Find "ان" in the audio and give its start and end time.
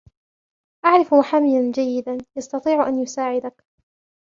2.89-2.99